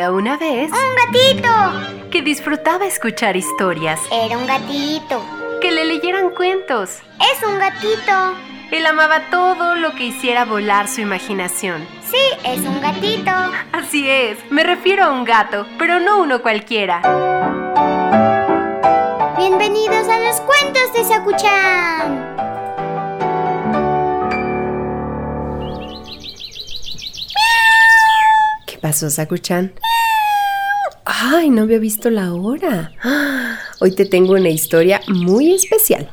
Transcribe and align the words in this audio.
Había 0.00 0.12
una 0.12 0.38
vez 0.38 0.70
¡Un 0.72 1.12
gatito! 1.12 2.08
que 2.10 2.22
disfrutaba 2.22 2.86
escuchar 2.86 3.36
historias, 3.36 4.00
Era 4.10 4.38
un 4.38 4.46
gatito. 4.46 5.22
que 5.60 5.70
le 5.70 5.84
leyeran 5.84 6.30
cuentos. 6.30 7.00
Es 7.20 7.46
un 7.46 7.58
gatito. 7.58 8.34
Él 8.70 8.86
amaba 8.86 9.28
todo 9.30 9.74
lo 9.74 9.92
que 9.94 10.04
hiciera 10.04 10.46
volar 10.46 10.88
su 10.88 11.02
imaginación. 11.02 11.86
Sí, 12.10 12.16
es 12.44 12.60
un 12.60 12.80
gatito. 12.80 13.30
Así 13.72 14.08
es, 14.08 14.38
me 14.50 14.62
refiero 14.64 15.04
a 15.04 15.10
un 15.12 15.24
gato, 15.24 15.66
pero 15.78 16.00
no 16.00 16.18
uno 16.22 16.40
cualquiera. 16.40 17.02
Bienvenidos 19.36 20.08
a 20.08 20.18
los 20.20 20.40
cuentos 20.40 20.92
de 20.94 21.04
Sakuchan. 21.04 22.36
¿Qué 28.66 28.78
pasó, 28.78 29.10
Sakuchan? 29.10 29.74
Ay, 31.22 31.50
no 31.50 31.62
había 31.62 31.78
visto 31.78 32.08
la 32.08 32.32
hora. 32.32 32.92
Hoy 33.80 33.94
te 33.94 34.06
tengo 34.06 34.32
una 34.32 34.48
historia 34.48 35.02
muy 35.06 35.52
especial. 35.52 36.08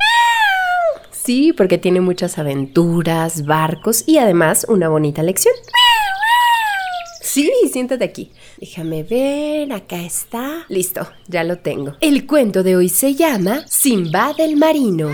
Sí, 1.11 1.53
porque 1.53 1.77
tiene 1.77 2.02
muchas 2.02 2.38
aventuras, 2.38 3.45
barcos 3.45 4.03
y 4.05 4.17
además 4.17 4.65
una 4.67 4.89
bonita 4.89 5.23
lección. 5.23 5.53
Sí, 7.21 7.49
siéntate 7.71 8.03
aquí. 8.03 8.31
Déjame 8.57 9.03
ver, 9.03 9.71
acá 9.71 10.01
está. 10.01 10.65
Listo, 10.67 11.07
ya 11.27 11.45
lo 11.45 11.59
tengo. 11.59 11.93
El 12.01 12.27
cuento 12.27 12.62
de 12.62 12.76
hoy 12.76 12.89
se 12.89 13.15
llama 13.15 13.65
Simba 13.65 14.34
del 14.34 14.57
Marino. 14.57 15.09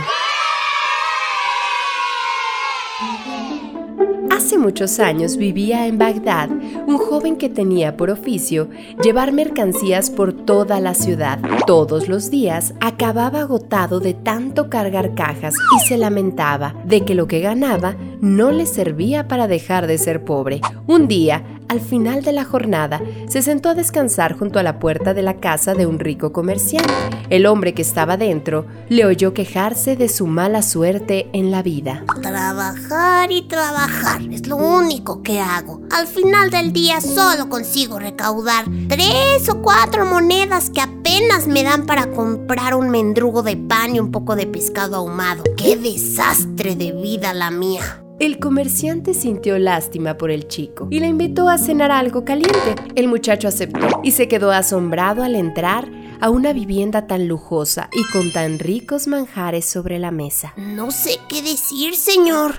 Hace 4.30 4.58
muchos 4.58 5.00
años 5.00 5.38
vivía 5.38 5.88
en 5.88 5.98
Bagdad 5.98 6.50
un 6.50 6.98
joven 6.98 7.38
que 7.38 7.50
tenía 7.50 7.96
por 7.96 8.10
oficio 8.10 8.68
llevar 9.04 9.32
mercancías 9.32 10.10
por 10.10 10.34
toda 10.34 10.80
la 10.80 10.96
ciudad. 10.96 11.40
Todos 11.68 12.10
los 12.10 12.32
días 12.32 12.74
acababa 12.82 13.42
agotado 13.42 14.00
de 14.00 14.14
tanto 14.14 14.70
cargar 14.70 15.14
cajas 15.14 15.54
y 15.78 15.88
se 15.88 15.98
lamentaba 15.98 16.76
de 16.84 17.06
que 17.06 17.16
lo 17.16 17.28
que 17.28 17.42
ganaba 17.42 17.96
no 18.24 18.54
le 18.54 18.66
servía 18.66 19.28
para 19.28 19.50
dejar 19.50 19.86
de 19.86 19.98
ser 19.98 20.24
pobre. 20.24 20.62
Un 20.88 21.10
día, 21.10 21.44
al 21.68 21.82
final 21.82 22.24
de 22.24 22.32
la 22.32 22.46
jornada, 22.46 23.02
se 23.28 23.42
sentó 23.42 23.68
a 23.68 23.74
descansar 23.74 24.38
junto 24.38 24.60
a 24.60 24.64
la 24.64 24.80
puerta 24.80 25.14
de 25.14 25.22
la 25.22 25.42
casa 25.42 25.74
de 25.74 25.86
un 25.86 26.00
rico 26.00 26.32
comerciante. 26.32 26.94
El 27.30 27.46
hombre 27.46 27.74
que 27.74 27.82
estaba 27.82 28.16
dentro 28.16 28.66
le 28.88 29.06
oyó 29.06 29.34
quejarse 29.34 29.98
de 29.98 30.08
su 30.08 30.26
mala 30.26 30.62
suerte 30.62 31.30
en 31.34 31.52
la 31.52 31.64
vida. 31.64 32.06
Trabajar 32.22 33.30
y 33.30 33.42
trabajar 33.42 34.22
es 34.32 34.48
lo 34.48 34.56
único 34.56 35.22
que 35.22 35.42
hago. 35.42 35.82
Al 35.92 36.08
final 36.08 36.50
del 36.50 36.72
día 36.72 37.02
solo 37.02 37.50
consigo 37.50 38.00
recaudar 38.00 38.64
tres 38.88 39.50
o 39.50 39.62
cuatro 39.62 40.06
monedas 40.06 40.70
que 40.70 40.80
apenas 40.80 41.48
me 41.48 41.64
dan 41.64 41.86
para 41.86 42.10
comprar 42.12 42.74
un 42.76 42.90
mendrugo 42.90 43.44
de 43.44 43.58
pan 43.58 43.98
y 43.98 44.00
un 44.00 44.12
poco 44.12 44.38
de 44.38 44.48
pescado 44.48 44.96
ahumado. 44.96 45.44
¡Qué 45.58 45.76
desastre 45.76 46.78
de 46.78 46.94
vida 46.94 47.34
la 47.34 47.52
mía! 47.52 48.00
El 48.20 48.40
comerciante 48.40 49.16
sintió 49.16 49.58
lástima 49.58 50.18
por 50.18 50.30
el 50.30 50.48
chico 50.48 50.88
y 50.92 51.00
le 51.00 51.08
invitó 51.08 51.50
a 51.50 51.58
cenar 51.58 51.92
algo 51.92 52.24
caliente. 52.24 52.76
El 52.96 53.08
muchacho 53.08 53.48
aceptó 53.48 54.02
y 54.04 54.12
se 54.12 54.28
quedó 54.28 54.52
asombrado 54.52 55.24
al 55.24 55.36
entrar 55.36 55.90
a 56.22 56.30
una 56.30 56.54
vivienda 56.54 57.08
tan 57.08 57.28
lujosa 57.28 57.90
y 57.92 58.04
con 58.12 58.32
tan 58.32 58.60
ricos 58.60 59.08
manjares 59.08 59.66
sobre 59.66 59.98
la 59.98 60.12
mesa. 60.12 60.54
No 60.58 60.92
sé 60.92 61.18
qué 61.28 61.42
decir, 61.42 61.96
señor. 61.96 62.54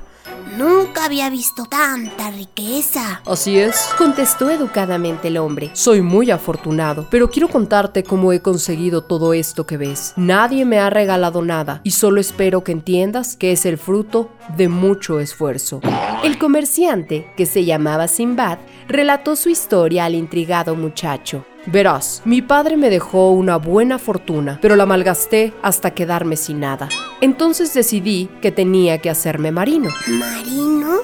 Nunca 0.56 1.05
había 1.06 1.31
visto 1.31 1.64
tanta 1.64 2.31
riqueza. 2.31 3.22
Así 3.27 3.59
es. 3.59 3.91
Contestó 3.99 4.50
educadamente 4.50 5.28
el 5.28 5.38
hombre. 5.38 5.71
Soy 5.72 6.03
muy 6.03 6.31
afortunado, 6.31 7.06
pero 7.10 7.31
quiero 7.31 7.49
contarte 7.49 8.03
cómo 8.03 8.32
he 8.32 8.41
conseguido 8.41 9.03
todo 9.03 9.34
esto 9.34 9.66
que 9.66 9.77
ves. 9.77 10.12
Nadie 10.16 10.65
me 10.65 10.78
ha 10.78 10.91
regalado 10.91 11.43
nada 11.43 11.81
y 11.84 11.91
solo 11.93 12.21
espero 12.21 12.62
que 12.62 12.72
entiendas 12.72 13.37
que 13.37 13.53
es 13.53 13.66
el 13.66 13.78
fruto 13.78 14.31
de 14.56 14.69
mucho 14.69 15.21
esfuerzo. 15.21 15.81
El 16.22 16.38
comerciante, 16.38 17.32
que 17.37 17.47
se 17.47 17.65
llamaba 17.65 18.09
Simbad, 18.09 18.59
relató 18.88 19.37
su 19.37 19.49
historia 19.49 20.05
al 20.05 20.15
intrigado 20.15 20.75
muchacho. 20.76 21.44
Verás, 21.66 22.20
mi 22.26 22.42
padre 22.42 22.76
me 22.76 22.91
dejó 22.91 23.30
una 23.30 23.56
buena 23.56 23.98
fortuna, 23.98 24.58
pero 24.60 24.76
la 24.76 24.84
malgasté 24.84 25.54
hasta 25.62 25.92
quedarme 25.92 26.36
sin 26.36 26.60
nada. 26.60 26.88
Entonces 27.22 27.72
decidí 27.72 28.28
que 28.42 28.52
tenía 28.52 28.98
que 28.98 29.08
hacerme 29.08 29.50
marino. 29.50 29.88
¿Marino? 30.08 30.98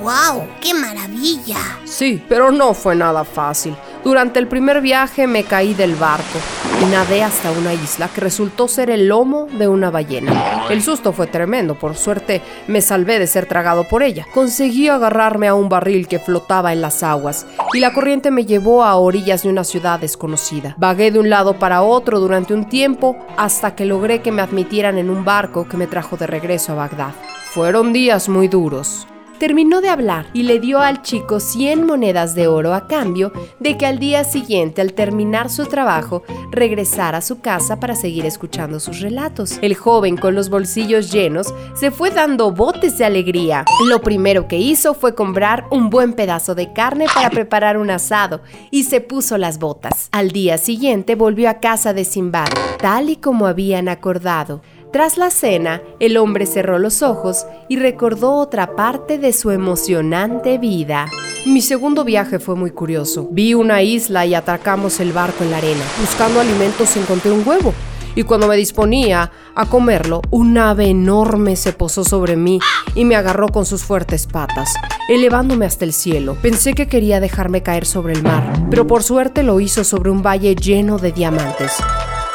¡Wow! 0.00 0.46
¡Qué 0.60 0.74
maravilla! 0.74 1.56
Sí, 1.84 2.22
pero 2.28 2.52
no 2.52 2.72
fue 2.74 2.94
nada 2.94 3.24
fácil. 3.24 3.74
Durante 4.06 4.38
el 4.38 4.46
primer 4.46 4.82
viaje 4.82 5.26
me 5.26 5.42
caí 5.42 5.74
del 5.74 5.96
barco 5.96 6.38
y 6.80 6.84
nadé 6.92 7.24
hasta 7.24 7.50
una 7.50 7.74
isla 7.74 8.06
que 8.06 8.20
resultó 8.20 8.68
ser 8.68 8.88
el 8.88 9.08
lomo 9.08 9.48
de 9.58 9.66
una 9.66 9.90
ballena. 9.90 10.62
El 10.70 10.80
susto 10.80 11.12
fue 11.12 11.26
tremendo, 11.26 11.76
por 11.76 11.96
suerte 11.96 12.40
me 12.68 12.82
salvé 12.82 13.18
de 13.18 13.26
ser 13.26 13.46
tragado 13.46 13.82
por 13.82 14.04
ella. 14.04 14.24
Conseguí 14.32 14.86
agarrarme 14.86 15.48
a 15.48 15.54
un 15.54 15.68
barril 15.68 16.06
que 16.06 16.20
flotaba 16.20 16.72
en 16.72 16.82
las 16.82 17.02
aguas 17.02 17.48
y 17.74 17.80
la 17.80 17.92
corriente 17.92 18.30
me 18.30 18.46
llevó 18.46 18.84
a 18.84 18.94
orillas 18.94 19.42
de 19.42 19.48
una 19.48 19.64
ciudad 19.64 19.98
desconocida. 19.98 20.76
Vagué 20.78 21.10
de 21.10 21.18
un 21.18 21.28
lado 21.28 21.58
para 21.58 21.82
otro 21.82 22.20
durante 22.20 22.54
un 22.54 22.68
tiempo 22.68 23.16
hasta 23.36 23.74
que 23.74 23.86
logré 23.86 24.22
que 24.22 24.30
me 24.30 24.40
admitieran 24.40 24.98
en 24.98 25.10
un 25.10 25.24
barco 25.24 25.66
que 25.66 25.76
me 25.76 25.88
trajo 25.88 26.16
de 26.16 26.28
regreso 26.28 26.70
a 26.70 26.76
Bagdad. 26.76 27.12
Fueron 27.50 27.92
días 27.92 28.28
muy 28.28 28.46
duros. 28.46 29.08
Terminó 29.38 29.82
de 29.82 29.90
hablar 29.90 30.26
y 30.32 30.44
le 30.44 30.60
dio 30.60 30.80
al 30.80 31.02
chico 31.02 31.40
100 31.40 31.84
monedas 31.84 32.34
de 32.34 32.46
oro 32.46 32.72
a 32.72 32.86
cambio 32.86 33.32
de 33.60 33.76
que 33.76 33.84
al 33.84 33.98
día 33.98 34.24
siguiente, 34.24 34.80
al 34.80 34.94
terminar 34.94 35.50
su 35.50 35.66
trabajo, 35.66 36.22
regresara 36.50 37.18
a 37.18 37.22
su 37.22 37.40
casa 37.40 37.78
para 37.78 37.96
seguir 37.96 38.24
escuchando 38.24 38.80
sus 38.80 39.00
relatos. 39.00 39.58
El 39.60 39.74
joven, 39.74 40.16
con 40.16 40.34
los 40.34 40.48
bolsillos 40.48 41.12
llenos, 41.12 41.52
se 41.74 41.90
fue 41.90 42.10
dando 42.10 42.50
botes 42.50 42.96
de 42.96 43.04
alegría. 43.04 43.66
Lo 43.90 44.00
primero 44.00 44.48
que 44.48 44.56
hizo 44.56 44.94
fue 44.94 45.14
comprar 45.14 45.66
un 45.70 45.90
buen 45.90 46.14
pedazo 46.14 46.54
de 46.54 46.72
carne 46.72 47.04
para 47.14 47.28
preparar 47.28 47.76
un 47.76 47.90
asado 47.90 48.40
y 48.70 48.84
se 48.84 49.02
puso 49.02 49.36
las 49.36 49.58
botas. 49.58 50.08
Al 50.12 50.30
día 50.30 50.56
siguiente 50.56 51.14
volvió 51.14 51.50
a 51.50 51.60
casa 51.60 51.92
de 51.92 52.06
Simbad, 52.06 52.48
tal 52.78 53.10
y 53.10 53.16
como 53.16 53.46
habían 53.46 53.88
acordado. 53.88 54.62
Tras 54.92 55.18
la 55.18 55.30
cena, 55.30 55.82
el 56.00 56.16
hombre 56.16 56.46
cerró 56.46 56.78
los 56.78 57.02
ojos 57.02 57.44
y 57.68 57.76
recordó 57.76 58.34
otra 58.34 58.76
parte 58.76 59.18
de 59.18 59.32
su 59.32 59.50
emocionante 59.50 60.58
vida. 60.58 61.06
Mi 61.44 61.60
segundo 61.60 62.04
viaje 62.04 62.38
fue 62.38 62.54
muy 62.54 62.70
curioso. 62.70 63.28
Vi 63.30 63.54
una 63.54 63.82
isla 63.82 64.24
y 64.26 64.34
atracamos 64.34 65.00
el 65.00 65.12
barco 65.12 65.44
en 65.44 65.50
la 65.50 65.58
arena. 65.58 65.82
Buscando 66.00 66.40
alimentos 66.40 66.96
encontré 66.96 67.30
un 67.30 67.46
huevo. 67.46 67.74
Y 68.14 68.22
cuando 68.22 68.48
me 68.48 68.56
disponía 68.56 69.30
a 69.54 69.66
comerlo, 69.66 70.22
un 70.30 70.56
ave 70.56 70.86
enorme 70.86 71.56
se 71.56 71.74
posó 71.74 72.02
sobre 72.02 72.36
mí 72.36 72.60
y 72.94 73.04
me 73.04 73.14
agarró 73.14 73.48
con 73.48 73.66
sus 73.66 73.84
fuertes 73.84 74.26
patas, 74.26 74.72
elevándome 75.10 75.66
hasta 75.66 75.84
el 75.84 75.92
cielo. 75.92 76.36
Pensé 76.40 76.72
que 76.72 76.88
quería 76.88 77.20
dejarme 77.20 77.62
caer 77.62 77.84
sobre 77.84 78.14
el 78.14 78.22
mar, 78.22 78.66
pero 78.70 78.86
por 78.86 79.02
suerte 79.02 79.42
lo 79.42 79.60
hizo 79.60 79.84
sobre 79.84 80.10
un 80.10 80.22
valle 80.22 80.56
lleno 80.56 80.96
de 80.96 81.12
diamantes. 81.12 81.72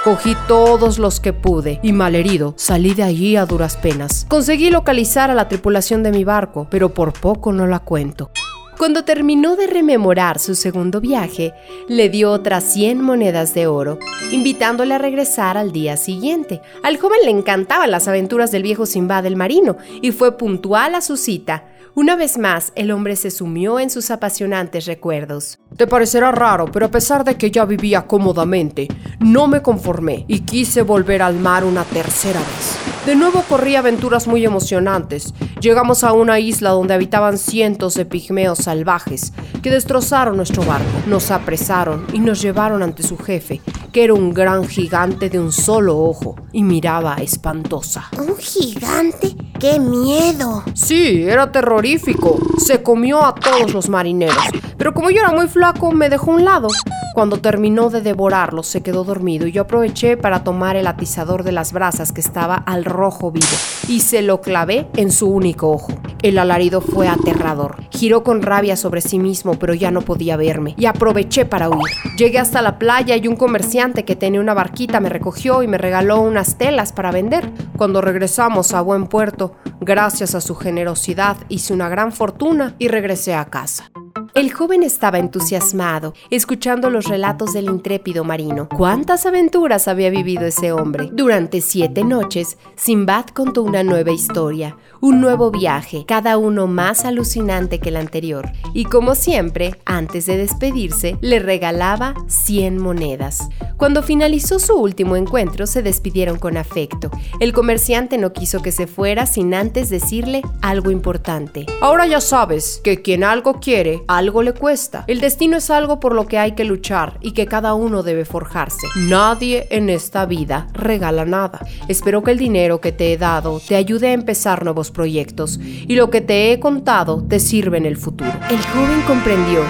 Cogí 0.04 0.36
todos 0.48 0.98
los 0.98 1.20
que 1.20 1.32
pude 1.32 1.80
y 1.84 1.94
malherido 1.94 2.56
salí 2.58 2.96
de 2.96 3.04
allí 3.04 3.36
a 3.36 3.46
duras 3.46 3.78
penas. 3.78 4.26
Conseguí 4.28 4.72
localizar 4.72 5.30
a 5.30 5.36
la 5.36 5.48
tripulación 5.48 6.02
de 6.02 6.12
mi 6.12 6.24
barco, 6.24 6.66
pero 6.72 6.90
por 6.90 7.14
poco 7.14 7.54
no 7.54 7.68
la 7.68 7.78
cuento. 7.78 8.32
Cuando 8.80 9.04
terminó 9.04 9.56
de 9.56 9.68
rememorar 9.68 10.40
su 10.40 10.56
segundo 10.56 11.02
viaje, 11.02 11.54
le 11.88 12.10
dio 12.10 12.32
otras 12.32 12.64
100 12.64 13.00
monedas 13.00 13.54
de 13.54 13.68
oro, 13.68 14.00
invitándole 14.32 14.96
a 14.96 14.98
regresar 14.98 15.56
al 15.56 15.72
día 15.72 15.98
siguiente. 15.98 16.62
Al 16.82 16.98
joven 16.98 17.20
le 17.24 17.30
encantaban 17.30 17.92
las 17.92 18.08
aventuras 18.08 18.50
del 18.52 18.64
viejo 18.64 18.88
Simba 18.88 19.22
del 19.22 19.36
marino 19.36 19.78
y 20.02 20.12
fue 20.14 20.36
puntual 20.36 20.96
a 20.96 21.02
su 21.02 21.16
cita. 21.16 21.66
Una 21.94 22.16
vez 22.16 22.38
más, 22.38 22.72
el 22.76 22.90
hombre 22.90 23.18
se 23.18 23.30
sumió 23.30 23.78
en 23.78 23.90
sus 23.90 24.12
apasionantes 24.12 24.86
recuerdos. 24.86 25.60
Te 25.76 25.88
parecerá 25.88 26.32
raro, 26.32 26.68
pero 26.72 26.86
a 26.86 26.92
pesar 26.92 27.26
de 27.26 27.36
que 27.36 27.52
ya 27.52 27.66
vivía 27.66 28.08
cómodamente, 28.08 28.88
no 29.20 29.50
me 29.50 29.62
conformé 29.62 30.24
y 30.30 30.40
quise 30.40 30.84
volver 30.84 31.22
al 31.22 31.36
mar 31.36 31.66
una 31.66 31.84
tercera 31.84 32.40
vez. 32.40 33.06
De 33.06 33.16
nuevo 33.16 33.44
corrí 33.50 33.76
aventuras 33.76 34.26
muy 34.26 34.46
emocionantes. 34.46 35.34
Llegamos 35.60 36.06
a 36.06 36.14
una 36.14 36.40
isla 36.40 36.70
donde 36.70 36.94
habitaban 36.94 37.38
cientos 37.38 37.96
de 37.96 38.06
pigmeos 38.06 38.60
salvajes 38.60 39.34
que 39.62 39.70
destrozaron 39.70 40.38
nuestro 40.38 40.64
barco, 40.64 40.88
nos 41.08 41.30
apresaron 41.30 42.08
y 42.14 42.20
nos 42.20 42.42
llevaron 42.42 42.84
ante 42.84 43.04
su 43.04 43.18
jefe, 43.18 43.60
que 43.92 44.06
era 44.06 44.14
un 44.14 44.34
gran 44.34 44.66
gigante 44.66 45.30
de 45.30 45.42
un 45.42 45.52
solo 45.52 45.98
ojo 45.98 46.38
y 46.54 46.64
miraba 46.64 47.16
espantosa. 47.16 48.10
¿Un 48.18 48.38
gigante? 48.38 49.36
¡Qué 49.62 49.80
miedo! 49.80 50.64
Sí, 50.74 51.22
era 51.22 51.52
terrorífico. 51.52 52.40
Se 52.58 52.82
comió 52.82 53.24
a 53.24 53.36
todos 53.36 53.76
los 53.76 53.90
marineros, 53.90 54.36
pero 54.76 54.92
como 54.92 55.12
yo 55.12 55.20
era 55.20 55.30
muy 55.30 55.48
flaco, 55.48 55.92
me 55.92 56.10
dejó 56.10 56.32
a 56.32 56.36
un 56.38 56.46
lado. 56.46 56.68
Cuando 57.14 57.42
terminó 57.42 57.90
de 57.90 58.02
devorarlo, 58.02 58.64
se 58.64 58.82
quedó 58.82 59.04
dormido 59.04 59.46
y 59.46 59.52
yo 59.52 59.64
aproveché 59.64 60.16
para 60.16 60.46
tomar 60.46 60.78
el 60.78 60.88
atizador 60.88 61.44
de 61.44 61.52
las 61.52 61.74
brasas 61.74 62.14
que 62.14 62.22
estaba 62.22 62.56
al 62.56 62.86
rojo 62.86 63.32
vivo 63.32 63.46
y 63.90 64.00
se 64.00 64.22
lo 64.22 64.40
clavé 64.40 64.88
en 64.96 65.12
su 65.12 65.28
único 65.30 65.72
ojo. 65.72 65.92
El 66.22 66.38
alarido 66.38 66.80
fue 66.80 67.10
aterrador. 67.10 67.78
Giró 67.90 68.24
con 68.24 68.42
rabia 68.42 68.78
sobre 68.78 69.02
sí 69.02 69.20
mismo, 69.20 69.56
pero 69.56 69.74
ya 69.74 69.92
no 69.92 70.02
podía 70.02 70.38
verme, 70.38 70.74
y 70.78 70.86
aproveché 70.86 71.46
para 71.46 71.68
huir. 71.70 71.94
Llegué 72.18 72.40
hasta 72.40 72.62
la 72.62 72.80
playa 72.80 73.18
y 73.18 73.28
un 73.28 73.36
comerciante 73.36 74.06
que 74.06 74.16
tenía 74.16 74.40
una 74.40 74.54
barquita 74.54 75.00
me 75.00 75.10
recogió 75.10 75.64
y 75.64 75.68
me 75.68 75.78
regaló 75.78 76.22
unas 76.22 76.58
telas 76.58 76.94
para 76.94 77.12
vender. 77.12 77.52
Cuando 77.76 78.02
regresamos 78.02 78.74
a 78.74 78.82
buen 78.82 79.08
puerto, 79.08 79.54
gracias 79.82 80.34
a 80.36 80.42
su 80.42 80.56
generosidad, 80.56 81.38
hice 81.50 81.74
una 81.74 81.90
gran 81.90 82.12
fortuna 82.14 82.76
y 82.80 82.88
regresé 82.88 83.34
a 83.34 83.46
casa. 83.46 83.92
El 84.34 84.54
joven 84.54 84.82
estaba 84.82 85.20
entusiasmado, 85.20 86.14
escuchando 86.30 86.90
los 86.90 87.08
relatos 87.08 87.52
del 87.52 87.66
intrépido 87.66 88.24
marino. 88.24 88.70
¿Cuántas 88.70 89.26
aventuras 89.26 89.90
había 89.90 90.10
vivido 90.10 90.46
ese 90.46 90.72
hombre? 90.72 91.10
Durante 91.12 91.60
siete 91.60 92.06
noches, 92.06 92.58
Simbad 92.78 93.26
contó 93.26 93.62
una 93.62 93.84
nueva 93.84 94.12
historia, 94.12 94.78
un 95.02 95.20
nuevo 95.20 95.52
viaje, 95.52 96.06
cada 96.08 96.38
uno 96.38 96.68
más 96.68 97.04
alucinante 97.04 97.80
que 97.80 97.90
el 97.90 97.98
anterior. 97.98 98.50
Y 98.74 98.86
como 98.86 99.16
siempre, 99.16 99.76
antes 99.84 100.28
de 100.28 100.38
despedirse, 100.38 101.18
le 101.20 101.40
regalaba 101.40 102.14
100 102.28 102.78
monedas. 102.78 103.50
Cuando 103.76 104.02
finalizó 104.02 104.60
su 104.60 104.76
último 104.76 105.16
encuentro, 105.18 105.68
se 105.68 105.82
despidieron 105.82 106.38
con 106.38 106.56
afecto. 106.56 107.12
El 107.40 107.52
comerciante 107.52 108.18
no 108.18 108.32
quiso 108.32 108.62
que 108.62 108.72
se 108.72 108.88
fuera 108.88 109.26
sin 109.26 109.54
antes 109.54 109.90
decirle 109.90 110.42
algo 110.62 110.92
importante. 110.92 111.66
Ahora 111.82 112.06
ya 112.06 112.22
sabes 112.22 112.80
que 112.84 113.02
quien 113.02 113.24
algo 113.24 113.60
quiere, 113.60 114.04
le 114.22 114.54
cuesta. 114.54 115.04
El 115.08 115.20
destino 115.20 115.58
es 115.58 115.70
algo 115.70 116.00
por 116.00 116.14
lo 116.14 116.28
que 116.28 116.38
hay 116.38 116.54
que 116.54 116.64
luchar 116.64 117.18
y 117.22 117.32
que 117.32 117.48
cada 117.48 117.74
uno 117.74 118.04
debe 118.04 118.26
forjarse. 118.26 118.88
Nadie 119.08 119.68
en 119.72 119.90
esta 119.90 120.26
vida 120.26 120.68
regala 120.74 121.26
nada. 121.26 121.60
Espero 121.88 122.24
que 122.24 122.32
el 122.32 122.38
dinero 122.38 122.80
que 122.80 122.92
te 122.92 123.12
he 123.12 123.18
dado 123.18 123.60
te 123.60 123.76
ayude 123.76 124.10
a 124.10 124.14
empezar 124.14 124.64
nuevos 124.64 124.92
proyectos 124.92 125.60
y 125.62 125.96
lo 125.96 126.10
que 126.10 126.22
te 126.22 126.52
he 126.52 126.60
contado 126.60 127.24
te 127.28 127.40
sirve 127.40 127.78
en 127.78 127.86
el 127.86 127.98
futuro. 127.98 128.32
El 128.50 128.60
joven 128.60 129.02
comprendió 129.08 129.62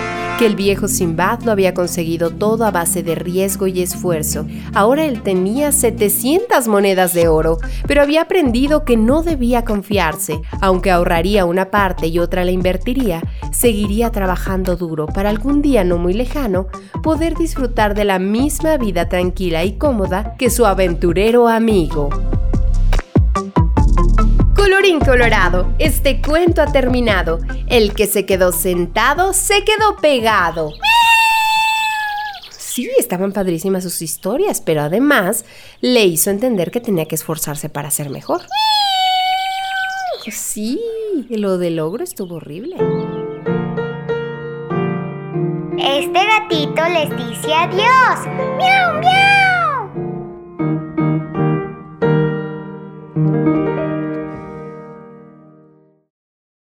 que 0.41 0.47
el 0.47 0.55
viejo 0.55 0.87
Simbad 0.87 1.43
lo 1.43 1.51
había 1.51 1.75
conseguido 1.75 2.31
todo 2.31 2.65
a 2.65 2.71
base 2.71 3.03
de 3.03 3.13
riesgo 3.13 3.67
y 3.67 3.79
esfuerzo. 3.83 4.47
Ahora 4.73 5.05
él 5.05 5.21
tenía 5.21 5.71
700 5.71 6.67
monedas 6.67 7.13
de 7.13 7.27
oro, 7.27 7.59
pero 7.85 8.01
había 8.01 8.23
aprendido 8.23 8.83
que 8.83 8.97
no 8.97 9.21
debía 9.21 9.65
confiarse. 9.65 10.41
Aunque 10.59 10.89
ahorraría 10.89 11.45
una 11.45 11.69
parte 11.69 12.07
y 12.07 12.17
otra 12.17 12.43
la 12.43 12.49
invertiría, 12.49 13.21
seguiría 13.51 14.09
trabajando 14.09 14.77
duro 14.77 15.05
para 15.05 15.29
algún 15.29 15.61
día 15.61 15.83
no 15.83 15.99
muy 15.99 16.13
lejano 16.13 16.65
poder 17.03 17.35
disfrutar 17.35 17.93
de 17.93 18.05
la 18.05 18.17
misma 18.17 18.77
vida 18.77 19.09
tranquila 19.09 19.63
y 19.63 19.73
cómoda 19.73 20.35
que 20.39 20.49
su 20.49 20.65
aventurero 20.65 21.49
amigo. 21.49 22.09
Colorín 24.81 24.99
colorado, 24.99 25.75
este 25.77 26.23
cuento 26.23 26.59
ha 26.59 26.71
terminado. 26.71 27.37
El 27.67 27.93
que 27.93 28.07
se 28.07 28.25
quedó 28.25 28.51
sentado 28.51 29.31
se 29.31 29.63
quedó 29.63 29.97
pegado. 29.97 30.73
Sí, 32.57 32.89
estaban 32.97 33.31
padrísimas 33.31 33.83
sus 33.83 34.01
historias, 34.01 34.59
pero 34.59 34.81
además 34.81 35.45
le 35.81 36.05
hizo 36.05 36.31
entender 36.31 36.71
que 36.71 36.81
tenía 36.81 37.05
que 37.05 37.13
esforzarse 37.13 37.69
para 37.69 37.91
ser 37.91 38.09
mejor. 38.09 38.41
Sí, 40.31 40.81
lo 41.29 41.59
del 41.59 41.75
logro 41.75 42.03
estuvo 42.03 42.37
horrible. 42.37 42.77
Este 45.77 46.25
gatito 46.25 46.89
les 46.89 47.09
dice 47.17 47.53
adiós. 47.53 48.25
¡Miau, 48.57 48.99
miau! 48.99 49.20